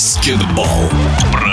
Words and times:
баскетбол. 0.00 1.49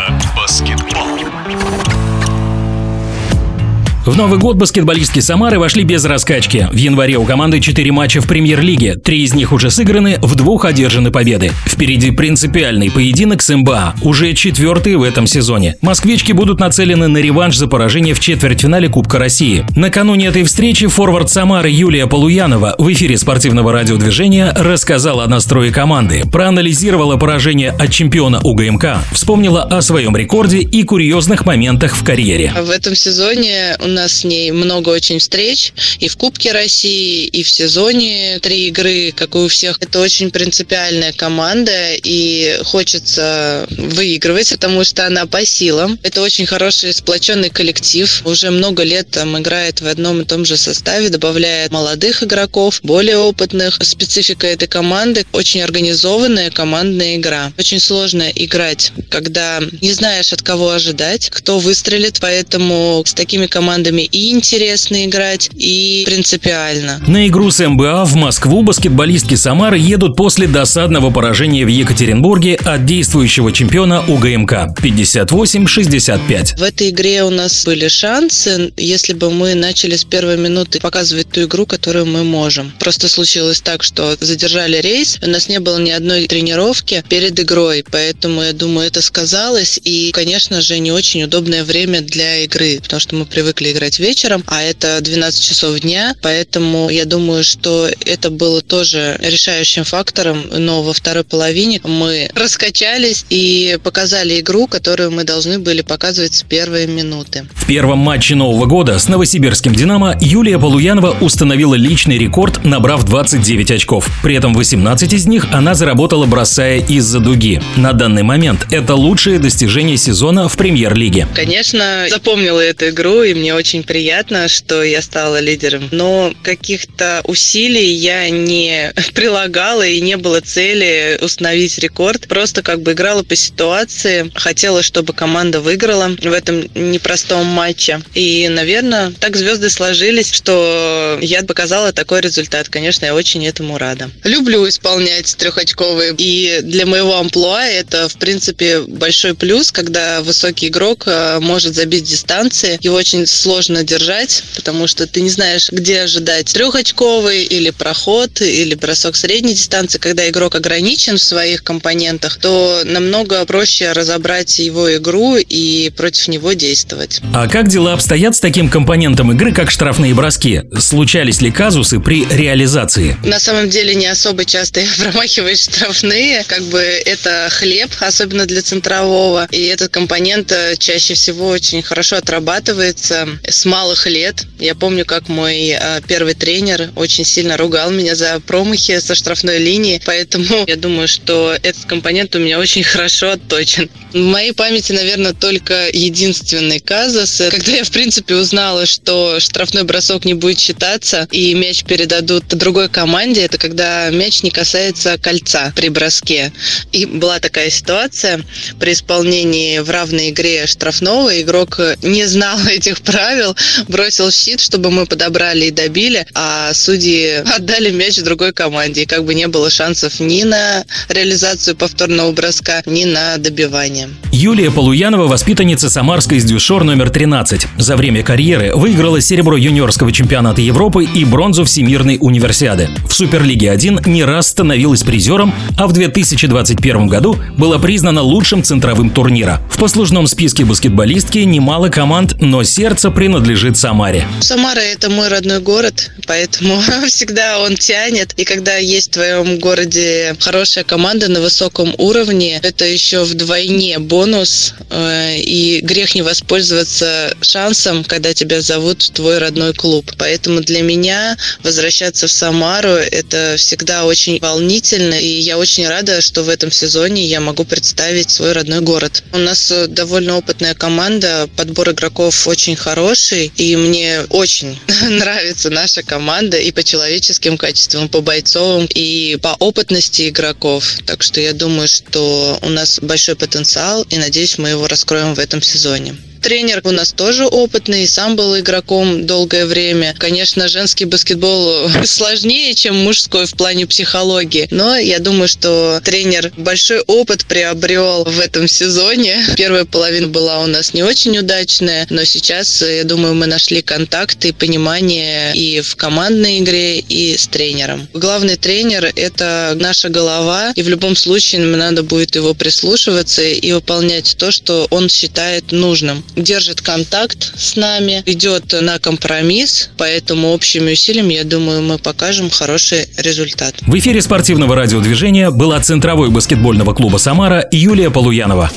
В 4.08 4.16
Новый 4.16 4.40
год 4.40 4.56
баскетболистки 4.56 5.19
Самары 5.19 5.59
вошли 5.59 5.83
без 5.83 6.06
раскачки. 6.06 6.69
В 6.72 6.78
январе 6.78 7.17
у 7.17 7.25
команды 7.25 7.59
4 7.59 7.92
матча 7.92 8.21
в 8.21 8.26
премьер-лиге. 8.26 8.96
Три 8.96 9.24
из 9.24 9.34
них 9.34 9.52
уже 9.52 9.70
сыграны, 9.70 10.18
в 10.21 10.34
двух 10.36 10.64
одержаны 10.64 11.12
победы. 11.12 11.52
Впереди 11.66 12.12
принципиальный 12.12 12.89
поединок 12.89 13.42
с 13.42 13.54
МБА, 13.54 13.96
уже 14.04 14.34
четвертый 14.34 14.96
в 14.96 15.04
этом 15.04 15.28
сезоне. 15.28 15.75
Москвички 15.82 16.32
будут 16.32 16.62
нацелены 16.62 17.10
на 17.10 17.18
реванш 17.18 17.57
за 17.57 17.68
поражение 17.68 18.14
в 18.14 18.21
четвертьфинале 18.21 18.88
Кубка 18.88 19.20
России. 19.20 19.66
Накануне 19.75 20.28
этой 20.28 20.46
встречи 20.46 20.88
форвард 20.88 21.30
Самары 21.30 21.70
Юлия 21.70 22.08
Полуянова 22.08 22.76
в 22.78 22.89
эфире 22.94 23.18
спортивного 23.18 23.74
радиодвижения 23.74 24.54
рассказала 24.54 25.25
о 25.25 25.28
настрое 25.28 25.69
команды, 25.69 26.24
проанализировала 26.32 27.18
поражение 27.18 27.71
от 27.71 27.92
чемпиона 27.92 28.39
УГМК, 28.42 29.00
вспомнила 29.11 29.64
о 29.64 29.82
своем 29.82 30.16
рекорде 30.16 30.60
и 30.60 30.83
курьезных 30.83 31.46
моментах 31.46 31.94
в 31.94 32.05
карьере. 32.05 32.53
В 32.58 32.69
этом 32.69 32.95
сезоне 32.95 33.75
у 33.83 33.96
нас 33.97 34.19
с 34.19 34.23
ней 34.23 34.51
много 34.51 34.89
очень 34.89 35.19
встреч 35.19 35.73
и 35.99 36.07
в 36.07 36.17
Кубке 36.17 36.51
России, 36.51 37.25
и 37.25 37.43
в 37.43 37.49
сезоне 37.49 38.39
три 38.41 38.67
игры, 38.67 39.11
как 39.11 39.35
и 39.35 39.38
у 39.39 39.47
всех. 39.47 39.77
Это 39.81 39.99
очень 39.99 40.31
принципиальная 40.31 41.13
команда, 41.13 41.93
и 41.95 42.59
хочется 42.63 43.65
выигрывать, 43.69 44.52
потому 44.52 44.83
что 44.83 45.07
она 45.07 45.25
по 45.25 45.45
силам. 45.45 45.99
Это 46.03 46.21
очень 46.21 46.45
хороший 46.45 46.93
сплоченный 46.93 47.49
коллектив. 47.49 48.21
Уже 48.25 48.52
много 48.52 48.83
лет 48.83 49.09
там 49.11 49.38
играет 49.38 49.81
в 49.81 49.88
одном 49.88 50.21
и 50.21 50.25
том 50.25 50.45
же 50.45 50.57
составе, 50.57 51.09
добавляет 51.09 51.71
молодых 51.71 52.23
игроков, 52.23 52.79
более 52.83 53.17
опытных. 53.17 53.79
Специфика 53.81 54.47
этой 54.47 54.67
команды 54.67 55.25
очень 55.33 55.61
организованная 55.61 56.52
командная 56.52 57.16
игра. 57.16 57.52
Очень 57.57 57.79
сложно 57.79 58.29
играть, 58.35 58.91
когда 59.09 59.59
не 59.81 59.91
знаешь, 59.91 60.33
от 60.33 60.41
кого 60.41 60.72
ожидать, 60.72 61.29
кто 61.29 61.59
выстрелит, 61.59 62.19
поэтому 62.22 63.03
с 63.05 63.13
такими 63.13 63.47
командами 63.47 63.86
командами 63.88 64.03
и 64.11 64.31
интересно 64.31 65.05
играть, 65.05 65.49
и 65.55 66.03
принципиально. 66.05 67.02
На 67.07 67.27
игру 67.27 67.52
с 67.52 67.66
МБА 67.66 68.05
в 68.05 68.16
Москву 68.16 68.63
баскетболистки 68.63 69.35
Самары 69.35 69.77
едут 69.77 70.16
после 70.16 70.47
досадного 70.47 71.11
поражения 71.11 71.66
в 71.66 71.69
Екатеринбурге 71.69 72.55
от 72.55 72.85
действующего 72.85 73.52
чемпиона 73.52 74.03
УГМК 74.07 74.77
58-65. 74.81 76.57
В 76.57 76.63
этой 76.63 76.89
игре 76.89 77.23
у 77.23 77.29
нас 77.29 77.66
были 77.66 77.88
шансы, 77.88 78.71
если 78.77 79.13
бы 79.13 79.31
мы 79.31 79.55
начали 79.55 79.95
с 79.95 80.03
первой 80.03 80.38
минуты 80.38 80.79
показывать 80.79 81.29
ту 81.29 81.44
игру, 81.44 81.66
которую 81.66 82.05
мы 82.05 82.23
можем. 82.23 82.72
Просто 82.79 83.07
случилось 83.07 83.61
так, 83.61 83.83
что 83.83 84.17
задержали 84.19 84.77
рейс, 84.77 85.17
у 85.22 85.29
нас 85.29 85.49
не 85.49 85.59
было 85.59 85.79
ни 85.79 85.91
одной 85.91 86.27
тренировки 86.27 87.03
перед 87.09 87.39
игрой, 87.39 87.83
поэтому 87.89 88.44
я 88.44 88.53
думаю, 88.53 88.88
это 88.88 89.01
сказалось, 89.01 89.79
и, 89.83 90.11
конечно 90.11 90.61
же, 90.61 90.79
не 90.79 90.91
очень 90.91 91.23
удобное 91.23 91.63
время 91.63 92.01
для 92.01 92.44
игры, 92.44 92.79
потому 92.81 92.99
что 92.99 93.16
мы 93.16 93.25
привыкли 93.25 93.77
играть 93.78 94.00
вечером, 94.00 94.44
а 94.47 94.61
это 94.64 95.00
12 95.02 95.44
часов 95.44 95.80
дня, 95.80 96.16
поэтому 96.22 96.89
я 96.89 97.06
думаю, 97.06 97.44
что 97.44 97.88
это 98.06 98.30
было 98.30 98.61
тоже 98.61 99.17
решающим 99.22 99.84
фактором, 99.84 100.44
но 100.52 100.81
во 100.81 100.94
второй 100.94 101.23
половине 101.23 101.80
мы 101.84 102.30
раскачались 102.34 103.25
и 103.30 103.78
показали 103.84 104.39
игру, 104.39 104.67
которую 104.67 105.11
мы 105.11 105.23
должны 105.23 105.59
были 105.59 105.81
показывать 105.81 106.34
с 106.34 106.44
первой 106.44 106.88
минуты. 106.88 107.47
В 107.53 107.67
первом 107.67 108.00
матче 108.00 108.36
Нового 108.36 108.66
года 108.66 108.97
с 108.97 109.08
новосибирским 109.08 109.75
«Динамо» 109.75 110.17
Юлия 110.19 110.58
Полуянова 110.58 111.17
установила 111.22 111.75
личный 111.75 112.17
рекорд, 112.17 112.66
набрав 112.66 113.06
29 113.06 113.72
очков. 113.72 114.09
При 114.23 114.36
этом 114.36 114.53
18 114.53 115.14
из 115.14 115.28
них 115.28 115.45
она 115.52 115.75
заработала, 115.75 116.25
бросая 116.25 116.80
из-за 116.80 117.19
дуги. 117.19 117.62
На 117.75 117.94
данный 117.94 118.23
момент 118.23 118.66
это 118.72 118.95
лучшее 118.95 119.39
достижение 119.39 119.97
сезона 119.97 120.50
в 120.50 120.58
премьер-лиге. 120.58 121.28
Конечно, 121.35 122.07
запомнила 122.09 122.59
эту 122.59 122.90
игру, 122.90 123.22
и 123.24 123.34
мне 123.34 123.53
очень 123.57 123.84
приятно, 123.84 124.47
что 124.47 124.84
я 124.84 125.01
стала 125.01 125.40
лидером. 125.40 125.90
Но 125.91 126.34
каких-то 126.44 127.22
усилий 127.25 127.91
я 127.94 128.29
не 128.29 128.94
прилагала 129.13 129.85
и 129.85 130.00
не 130.00 130.16
было 130.16 130.41
цели 130.41 131.18
установить 131.22 131.78
рекорд. 131.79 132.28
Просто 132.28 132.62
как 132.62 132.81
бы 132.81 132.94
играла 132.94 133.23
по 133.23 133.35
ситуации. 133.35 134.31
Хотела, 134.35 134.84
чтобы 134.84 135.13
команда 135.13 135.59
выиграла 135.59 136.16
в 136.22 136.31
этом 136.31 136.69
непростом 136.75 137.45
матче. 137.45 138.01
И, 138.13 138.47
наверное, 138.47 139.12
так 139.19 139.35
звезды 139.35 139.69
сложились, 139.69 140.31
что 140.31 141.18
я 141.22 141.44
показала 141.44 141.91
такой 141.91 142.22
результат. 142.22 142.69
Конечно, 142.69 143.06
я 143.06 143.16
очень 143.16 143.45
этому 143.45 143.78
рада. 143.78 144.09
Люблю 144.24 144.68
исполнять 144.69 145.35
трехочковые. 145.35 146.13
И 146.18 146.59
для 146.62 146.85
моего 146.85 147.18
амплуа 147.18 147.66
это, 147.66 148.07
в 148.07 148.18
принципе, 148.18 148.81
большой 148.81 149.34
плюс, 149.34 149.72
когда 149.72 150.22
высокий 150.22 150.68
игрок 150.68 151.03
э, 151.07 151.39
может 151.39 151.75
забить 151.75 152.03
дистанции. 152.03 152.78
Его 152.81 152.95
очень 152.95 153.25
сложно 153.25 153.47
сложно 153.47 153.81
держать, 153.81 154.44
потому 154.56 154.88
что 154.88 155.08
ты 155.08 155.22
не 155.22 155.30
знаешь, 155.30 155.69
где 155.72 156.02
ожидать 156.02 156.52
трехочковый 156.52 157.46
или 157.46 157.69
проход, 157.69 158.41
или 158.41 158.75
бросок 158.75 159.16
средней 159.16 159.53
дистанции. 159.53 160.00
Когда 160.00 160.28
игрок 160.28 160.56
ограничен 160.56 161.18
в 161.18 161.24
своих 161.24 161.63
компонентах, 161.63 162.40
то 162.40 162.81
намного 162.84 163.46
проще 163.46 163.94
разобрать 163.94 164.59
его 164.59 164.94
игру 164.97 165.38
и 165.38 165.90
против 165.96 166.28
него 166.28 166.52
действовать. 166.52 167.22
А 167.34 167.47
как 167.47 167.69
дела 167.69 167.94
обстоят 167.94 168.36
с 168.36 168.41
таким 168.41 168.69
компонентом 168.69 169.31
игры, 169.31 169.53
как 169.53 169.72
штрафные 169.72 170.13
броски? 170.13 170.63
Случались 170.78 171.40
ли 171.40 171.50
казусы 171.50 172.02
при 172.02 172.25
реализации? 172.25 173.16
На 173.24 173.40
самом 173.40 173.69
деле 173.69 173.96
не 173.96 174.07
особо 174.07 174.44
часто 174.44 174.80
я 174.81 174.90
промахиваюсь 175.00 175.63
штрафные. 175.63 176.44
Как 176.47 176.63
бы 176.63 176.80
это 176.80 177.47
хлеб, 177.50 177.91
особенно 178.02 178.46
для 178.46 178.62
центрового. 178.62 179.47
И 179.52 179.63
этот 179.68 179.90
компонент 179.90 180.52
э, 180.52 180.75
чаще 180.78 181.13
всего 181.13 181.47
очень 181.47 181.81
хорошо 181.81 182.18
отрабатывается 182.18 183.37
с 183.48 183.66
малых 183.66 184.08
лет. 184.08 184.46
Я 184.59 184.75
помню, 184.75 185.06
как 185.06 185.30
мой 185.30 185.70
э, 185.70 186.02
первый 186.08 186.34
тренер 186.34 186.90
очень 186.96 187.25
сильно 187.25 187.58
ругал 187.58 187.92
меня 187.92 188.16
за 188.16 188.40
промахи 188.40 189.00
со 189.00 189.16
штрафной 189.16 189.59
линии, 189.59 190.02
поэтому 190.06 190.64
я 190.68 190.75
думаю, 190.75 191.08
что 191.08 191.56
этот 191.62 191.86
компонент 191.86 192.36
у 192.36 192.40
меня 192.40 192.59
очень 192.59 192.84
хорошо 192.84 193.31
отточен. 193.31 193.90
В 194.14 194.18
моей 194.18 194.53
памяти, 194.53 194.94
наверное, 194.94 195.34
только 195.34 195.90
единственный 195.92 196.80
казус, 196.80 197.42
когда 197.52 197.72
я, 197.74 197.84
в 197.84 197.92
принципе, 197.92 198.36
узнала, 198.36 198.86
что 198.86 199.40
штрафной 199.40 199.84
бросок 199.84 200.25
не 200.25 200.34
будет 200.34 200.59
считаться 200.59 201.28
и 201.31 201.54
мяч 201.54 201.84
передадут 201.84 202.46
другой 202.48 202.90
команде, 202.90 203.42
это 203.42 203.58
когда 203.58 204.09
мяч 204.09 204.44
не 204.44 204.50
касается 204.50 205.18
кольца 205.18 205.74
при 205.75 205.90
броске. 205.90 206.52
И 206.92 207.06
была 207.06 207.40
такая 207.40 207.69
ситуация 207.69 208.44
при 208.80 208.94
исполнении 208.94 209.80
в 209.80 209.90
равной 209.90 210.30
игре 210.30 210.68
штрафного, 210.68 211.42
игрок 211.42 211.80
не 212.02 212.25
знал 212.25 212.59
этих 212.68 213.02
правил, 213.02 213.26
правил, 213.27 213.55
бросил 213.89 214.31
щит, 214.31 214.61
чтобы 214.61 214.89
мы 214.89 215.05
подобрали 215.05 215.65
и 215.65 215.71
добили, 215.71 216.25
а 216.33 216.73
судьи 216.73 217.43
отдали 217.55 217.91
мяч 217.91 218.17
другой 218.21 218.53
команде. 218.53 219.03
И 219.03 219.05
как 219.05 219.25
бы 219.25 219.33
не 219.33 219.47
было 219.47 219.69
шансов 219.69 220.21
ни 220.21 220.43
на 220.43 220.85
реализацию 221.09 221.75
повторного 221.75 222.31
броска, 222.31 222.81
ни 222.85 223.03
на 223.03 223.38
добивание. 223.38 224.09
Юлия 224.31 224.71
Полуянова– 224.71 225.27
воспитанница 225.27 225.89
Самарской 225.89 226.39
Дюшор 226.39 226.85
номер 226.85 227.09
13. 227.09 227.67
За 227.77 227.97
время 227.97 228.23
карьеры 228.23 228.73
выиграла 228.75 229.19
серебро 229.19 229.57
юниорского 229.57 230.13
чемпионата 230.13 230.61
Европы 230.61 231.03
и 231.03 231.25
бронзу 231.25 231.65
Всемирной 231.65 232.17
универсиады. 232.21 232.89
В 233.09 233.13
Суперлиге 233.13 233.71
1 233.71 234.01
не 234.05 234.23
раз 234.23 234.47
становилась 234.47 235.03
призером, 235.03 235.53
а 235.77 235.88
в 235.88 235.91
2021 235.94 237.07
году 237.07 237.38
была 237.57 237.77
признана 237.77 238.21
лучшим 238.21 238.63
центровым 238.63 239.09
турнира. 239.09 239.61
В 239.69 239.77
послужном 239.77 240.27
списке 240.27 240.63
баскетболистки 240.63 241.39
немало 241.39 241.89
команд, 241.89 242.38
но 242.39 242.63
сердце 242.63 243.11
принадлежит 243.17 243.75
Самаре. 243.75 244.28
Самара– 244.41 244.79
это 244.94 245.09
мой 245.09 245.28
родной 245.28 245.59
город, 245.59 246.11
поэтому 246.28 246.79
всегда 247.07 247.61
он 247.61 247.75
тянет. 247.75 248.33
И 248.38 248.45
когда 248.45 248.78
есть 248.78 249.07
в 249.07 249.13
твоем 249.13 249.57
городе 249.57 250.36
хорошая 250.39 250.83
команда 250.83 251.27
на 251.27 251.42
высоком 251.42 251.95
уровне, 251.97 252.59
это 252.62 252.86
еще 252.86 253.24
вдвойне 253.24 253.97
бонус. 253.97 254.75
Э, 254.92 255.36
и 255.36 255.81
грех 255.81 256.13
не 256.13 256.21
воспользоваться 256.21 257.36
шансом, 257.42 258.03
когда 258.03 258.36
тебя 258.36 258.62
зовут 258.62 259.01
в 259.01 259.09
твой 259.09 259.39
родной 259.39 259.74
клуб. 259.74 260.12
Поэтому 260.19 260.62
для 260.62 260.83
меня 260.83 261.38
возвращаться 261.63 262.27
в 262.27 262.31
Самару– 262.31 262.89
это 263.12 263.56
всегда 263.57 264.06
очень 264.06 264.38
волнительно. 264.39 265.15
И 265.15 265.39
я 265.39 265.57
очень 265.57 265.88
рада, 265.88 266.21
что 266.21 266.44
в 266.44 266.50
этом 266.50 266.71
сезоне 266.71 267.25
я 267.25 267.42
могу 267.42 267.63
представить 267.63 268.30
свой 268.30 268.51
родной 268.51 268.81
город. 268.81 269.24
У 269.33 269.39
нас 269.39 269.74
довольно 269.88 270.38
опытная 270.38 270.75
команда, 270.75 271.50
подбор 271.56 271.89
игроков 271.89 272.47
очень 272.47 272.75
хороший 272.75 273.06
хороший, 273.07 273.54
и 273.56 273.77
мне 273.77 274.24
очень 274.30 274.77
нравится 275.09 275.69
наша 275.69 276.04
команда 276.04 276.57
и 276.57 276.71
по 276.71 276.83
человеческим 276.83 277.57
качествам, 277.57 278.09
по 278.09 278.19
бойцовым, 278.19 278.86
и 278.94 279.38
по 279.42 279.56
опытности 279.59 280.27
игроков. 280.27 280.98
Так 281.06 281.24
что 281.24 281.39
я 281.39 281.54
думаю, 281.54 281.88
что 281.88 282.59
у 282.62 282.69
нас 282.69 283.00
большой 283.01 283.38
потенциал, 283.38 284.04
и 284.09 284.18
надеюсь, 284.18 284.57
мы 284.57 284.69
его 284.69 284.88
раскроем 284.88 285.36
в 285.36 285.39
этом 285.39 285.62
сезоне. 285.62 286.18
Тренер 286.42 286.81
у 286.84 286.92
нас 286.92 287.12
тоже 287.12 287.45
опытный, 287.45 288.07
сам 288.07 288.36
был 288.36 288.57
игроком 288.60 289.25
долгое 289.25 289.66
время. 289.66 290.16
Конечно, 290.18 290.68
женский 290.68 291.06
баскетбол 291.06 291.89
сложнее, 292.06 292.74
чем 292.74 292.95
мужской 292.95 293.45
в 293.45 293.54
плане 293.56 293.88
психологии, 293.88 294.68
но 294.72 294.98
я 294.98 295.19
думаю, 295.19 295.48
что 295.48 296.00
тренер 296.04 296.51
большой 296.57 297.01
опыт 297.01 297.45
приобрел 297.45 298.24
в 298.24 298.39
этом 298.39 298.68
сезоне. 298.68 299.44
Первая 299.56 299.86
половина 299.86 300.28
была 300.28 300.60
у 300.60 300.68
нас 300.68 300.94
не 300.94 301.04
очень 301.04 301.38
удачная, 301.38 302.07
но 302.10 302.24
сейчас, 302.24 302.81
я 302.81 303.04
думаю, 303.04 303.33
мы 303.36 303.48
нашли 303.48 303.81
контакты 303.81 304.50
и 304.50 304.51
понимание 304.51 305.56
и 305.56 305.81
в 305.81 305.95
командной 305.95 306.60
игре, 306.60 307.00
и 307.00 307.36
с 307.38 307.48
тренером. 307.48 308.07
Главный 308.13 308.56
тренер– 308.57 309.12
это 309.16 309.75
наша 309.80 310.10
голова, 310.10 310.72
и 310.75 310.83
в 310.83 310.90
любом 310.90 311.16
случае 311.16 311.62
нам 311.62 311.80
надо 311.80 312.04
будет 312.04 312.36
его 312.36 312.54
прислушиваться 312.54 313.42
и 313.44 313.72
выполнять 313.72 314.36
то, 314.38 314.51
что 314.51 314.88
он 314.90 315.10
считает 315.10 315.72
нужным. 315.72 316.24
Держит 316.38 316.81
контакт 316.81 317.51
с 317.57 317.75
нами, 317.75 318.22
идет 318.28 318.72
на 318.80 319.00
компромисс, 319.00 319.89
поэтому 319.98 320.54
общими 320.54 320.92
усилиями, 320.92 321.34
я 321.34 321.44
думаю, 321.44 321.81
мы 321.81 321.98
покажем 321.98 322.51
хороший 322.51 323.10
результат. 323.18 323.74
В 323.81 323.98
эфире 323.98 324.22
спортивного 324.22 324.75
радиодвижения 324.75 325.50
была 325.50 325.80
центровой 325.80 326.30
баскетбольного 326.30 326.94
клуба 326.94 327.18
«Самара» 327.18 327.68
Юлия 327.72 328.12
Полуянова. 328.12 328.72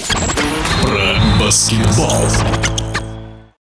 Про 0.82 1.16
баскетбол. 1.38 2.59